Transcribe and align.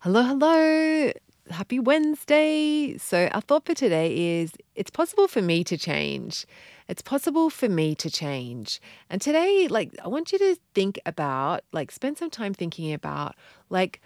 Hello, 0.00 0.22
hello. 0.22 1.10
Happy 1.50 1.80
Wednesday. 1.80 2.98
So, 2.98 3.28
our 3.32 3.40
thought 3.40 3.64
for 3.64 3.74
today 3.74 4.40
is 4.40 4.52
it's 4.74 4.90
possible 4.90 5.26
for 5.26 5.40
me 5.40 5.64
to 5.64 5.78
change. 5.78 6.44
It's 6.86 7.00
possible 7.00 7.48
for 7.48 7.68
me 7.68 7.94
to 7.96 8.10
change. 8.10 8.78
And 9.08 9.22
today, 9.22 9.66
like, 9.68 9.96
I 10.04 10.08
want 10.08 10.32
you 10.32 10.38
to 10.38 10.56
think 10.74 11.00
about, 11.06 11.64
like, 11.72 11.90
spend 11.90 12.18
some 12.18 12.28
time 12.28 12.52
thinking 12.52 12.92
about, 12.92 13.36
like, 13.70 14.02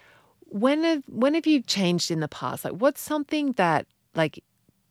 when 0.46 0.84
have, 0.84 1.03
when 1.09 1.34
have 1.34 1.46
you 1.46 1.61
changed 1.61 2.12
in 2.12 2.20
the 2.20 2.29
past? 2.29 2.64
Like, 2.64 2.75
what's 2.75 3.00
something 3.02 3.52
that, 3.54 3.86
like, 4.14 4.45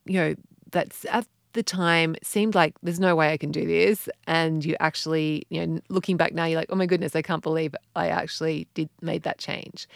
you 0.05 0.19
know, 0.19 0.35
that's 0.69 1.05
at 1.05 1.25
the 1.53 1.63
time 1.63 2.15
seemed 2.21 2.53
like 2.53 2.75
there's 2.83 2.99
no 2.99 3.15
way 3.15 3.31
I 3.31 3.37
can 3.37 3.51
do 3.51 3.65
this. 3.65 4.09
And 4.27 4.63
you 4.65 4.75
actually, 4.81 5.43
you 5.49 5.65
know, 5.65 5.79
looking 5.87 6.17
back 6.17 6.33
now, 6.33 6.45
you're 6.45 6.59
like, 6.59 6.69
oh 6.69 6.75
my 6.75 6.85
goodness, 6.85 7.15
I 7.15 7.21
can't 7.21 7.41
believe 7.41 7.73
I 7.95 8.09
actually 8.09 8.67
did 8.73 8.89
made 9.01 9.23
that 9.23 9.39
change 9.39 9.87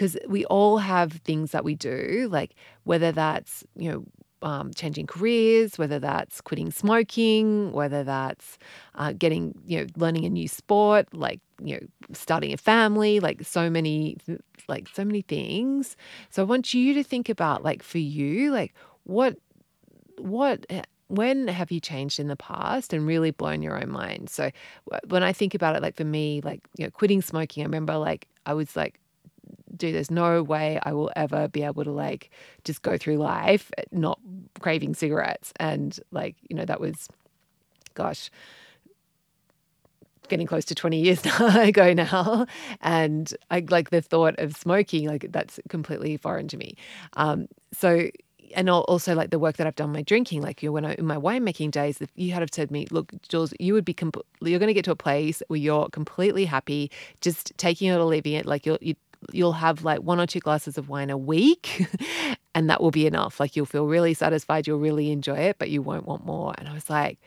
because 0.00 0.16
we 0.26 0.46
all 0.46 0.78
have 0.78 1.12
things 1.12 1.52
that 1.52 1.62
we 1.62 1.74
do, 1.74 2.26
like 2.32 2.54
whether 2.84 3.12
that's, 3.12 3.64
you 3.76 3.90
know, 3.90 4.04
um, 4.40 4.72
changing 4.72 5.06
careers, 5.06 5.76
whether 5.76 5.98
that's 5.98 6.40
quitting 6.40 6.70
smoking, 6.70 7.70
whether 7.72 8.02
that's 8.02 8.56
uh, 8.94 9.12
getting, 9.12 9.52
you 9.66 9.78
know, 9.78 9.86
learning 9.96 10.24
a 10.24 10.30
new 10.30 10.48
sport, 10.48 11.06
like, 11.12 11.38
you 11.62 11.74
know, 11.74 11.86
starting 12.14 12.54
a 12.54 12.56
family, 12.56 13.20
like 13.20 13.44
so 13.44 13.68
many, 13.68 14.16
like 14.68 14.88
so 14.94 15.04
many 15.04 15.20
things. 15.20 15.98
So 16.30 16.40
I 16.40 16.46
want 16.46 16.72
you 16.72 16.94
to 16.94 17.04
think 17.04 17.28
about, 17.28 17.62
like, 17.62 17.82
for 17.82 17.98
you, 17.98 18.50
like, 18.52 18.72
what, 19.04 19.36
what, 20.16 20.64
eh, 20.70 20.80
when 21.08 21.48
have 21.48 21.70
you 21.70 21.80
changed 21.80 22.18
in 22.18 22.28
the 22.28 22.36
past 22.36 22.94
and 22.94 23.06
really 23.06 23.32
blown 23.32 23.60
your 23.60 23.78
own 23.78 23.90
mind? 23.90 24.30
So 24.30 24.50
when 25.08 25.22
I 25.22 25.34
think 25.34 25.54
about 25.54 25.76
it, 25.76 25.82
like 25.82 25.96
for 25.96 26.04
me, 26.04 26.40
like, 26.42 26.60
you 26.78 26.86
know, 26.86 26.90
quitting 26.90 27.20
smoking, 27.20 27.62
I 27.62 27.66
remember 27.66 27.98
like 27.98 28.28
I 28.46 28.54
was 28.54 28.76
like 28.76 28.99
do. 29.80 29.92
There's 29.92 30.10
no 30.10 30.42
way 30.42 30.78
I 30.82 30.92
will 30.92 31.10
ever 31.16 31.48
be 31.48 31.62
able 31.62 31.84
to 31.84 31.90
like 31.90 32.30
just 32.64 32.82
go 32.82 32.96
through 32.96 33.16
life 33.16 33.70
not 33.90 34.20
craving 34.60 34.94
cigarettes. 34.94 35.52
And 35.58 35.98
like, 36.10 36.36
you 36.48 36.56
know, 36.56 36.64
that 36.64 36.80
was, 36.80 37.08
gosh, 37.94 38.30
getting 40.28 40.46
close 40.46 40.64
to 40.66 40.74
20 40.74 41.00
years 41.00 41.22
ago 41.40 41.92
now. 41.92 42.46
And 42.80 43.32
I 43.50 43.64
like 43.68 43.90
the 43.90 44.00
thought 44.00 44.38
of 44.38 44.56
smoking, 44.56 45.06
like 45.06 45.26
that's 45.30 45.60
completely 45.68 46.16
foreign 46.16 46.48
to 46.48 46.56
me. 46.56 46.76
Um, 47.14 47.48
so, 47.72 48.08
and 48.56 48.68
also 48.68 49.14
like 49.14 49.30
the 49.30 49.38
work 49.38 49.58
that 49.58 49.66
I've 49.66 49.76
done 49.76 49.92
my 49.92 50.02
drinking, 50.02 50.42
like 50.42 50.62
you 50.62 50.72
when 50.72 50.84
I 50.84 50.94
in 50.94 51.06
my 51.06 51.16
winemaking 51.16 51.70
days, 51.70 52.00
if 52.00 52.10
you 52.16 52.32
had 52.32 52.40
have 52.40 52.50
said 52.52 52.70
me, 52.70 52.86
look, 52.90 53.12
Jules, 53.28 53.52
you 53.60 53.74
would 53.74 53.84
be 53.84 53.94
compl- 53.94 54.24
you're 54.40 54.58
going 54.58 54.68
to 54.68 54.74
get 54.74 54.84
to 54.86 54.90
a 54.90 54.96
place 54.96 55.42
where 55.48 55.58
you're 55.58 55.88
completely 55.90 56.46
happy, 56.46 56.90
just 57.20 57.52
taking 57.58 57.88
it 57.88 57.94
or 57.94 58.04
leaving 58.04 58.32
it. 58.32 58.46
Like 58.46 58.66
you're 58.66 58.78
you 58.80 58.96
you'll 59.32 59.52
have 59.52 59.84
like 59.84 60.00
one 60.00 60.20
or 60.20 60.26
two 60.26 60.40
glasses 60.40 60.78
of 60.78 60.88
wine 60.88 61.10
a 61.10 61.18
week 61.18 61.86
and 62.54 62.70
that 62.70 62.80
will 62.80 62.90
be 62.90 63.06
enough. 63.06 63.40
Like 63.40 63.56
you'll 63.56 63.66
feel 63.66 63.86
really 63.86 64.14
satisfied, 64.14 64.66
you'll 64.66 64.78
really 64.78 65.10
enjoy 65.10 65.38
it, 65.38 65.56
but 65.58 65.70
you 65.70 65.82
won't 65.82 66.06
want 66.06 66.24
more. 66.24 66.54
And 66.58 66.68
I 66.68 66.74
was 66.74 66.88
like, 66.90 67.18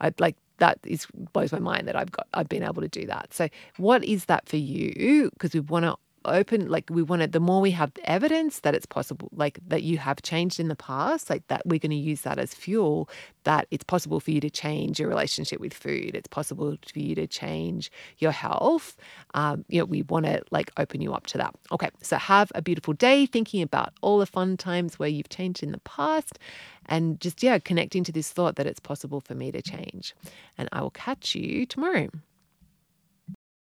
I'd 0.00 0.18
like 0.20 0.36
that 0.58 0.78
is 0.84 1.06
blows 1.32 1.52
my 1.52 1.58
mind 1.58 1.88
that 1.88 1.96
I've 1.96 2.12
got 2.12 2.26
I've 2.32 2.48
been 2.48 2.62
able 2.62 2.82
to 2.82 2.88
do 2.88 3.06
that. 3.06 3.34
So 3.34 3.48
what 3.76 4.04
is 4.04 4.26
that 4.26 4.48
for 4.48 4.56
you? 4.56 5.30
Because 5.32 5.54
we 5.54 5.60
want 5.60 5.84
to 5.84 5.96
open 6.24 6.68
like 6.68 6.88
we 6.90 7.02
want 7.02 7.22
to 7.22 7.28
the 7.28 7.40
more 7.40 7.60
we 7.60 7.70
have 7.70 7.92
evidence 8.04 8.60
that 8.60 8.74
it's 8.74 8.86
possible 8.86 9.28
like 9.34 9.58
that 9.66 9.82
you 9.82 9.98
have 9.98 10.22
changed 10.22 10.58
in 10.58 10.68
the 10.68 10.76
past 10.76 11.30
like 11.30 11.46
that 11.48 11.62
we're 11.66 11.78
going 11.78 11.90
to 11.90 11.96
use 11.96 12.22
that 12.22 12.38
as 12.38 12.54
fuel 12.54 13.08
that 13.44 13.66
it's 13.70 13.84
possible 13.84 14.20
for 14.20 14.30
you 14.30 14.40
to 14.40 14.50
change 14.50 14.98
your 14.98 15.08
relationship 15.08 15.60
with 15.60 15.74
food. 15.74 16.14
It's 16.14 16.28
possible 16.28 16.76
for 16.92 16.98
you 16.98 17.14
to 17.14 17.26
change 17.26 17.90
your 18.18 18.32
health. 18.32 18.96
Um, 19.34 19.64
you 19.68 19.78
know 19.78 19.84
we 19.84 20.02
want 20.02 20.26
to 20.26 20.42
like 20.50 20.70
open 20.76 21.00
you 21.00 21.12
up 21.12 21.26
to 21.28 21.38
that. 21.38 21.54
Okay 21.70 21.90
so 22.02 22.16
have 22.16 22.50
a 22.54 22.62
beautiful 22.62 22.94
day 22.94 23.26
thinking 23.26 23.62
about 23.62 23.92
all 24.00 24.18
the 24.18 24.26
fun 24.26 24.56
times 24.56 24.98
where 24.98 25.08
you've 25.08 25.28
changed 25.28 25.62
in 25.62 25.72
the 25.72 25.78
past 25.78 26.38
and 26.86 27.20
just 27.20 27.42
yeah 27.42 27.58
connecting 27.58 28.04
to 28.04 28.12
this 28.12 28.30
thought 28.30 28.56
that 28.56 28.66
it's 28.66 28.80
possible 28.80 29.20
for 29.20 29.34
me 29.34 29.52
to 29.52 29.62
change. 29.62 30.14
And 30.58 30.68
i 30.72 30.80
will 30.80 30.90
catch 30.90 31.34
you 31.34 31.66
tomorrow 31.66 32.08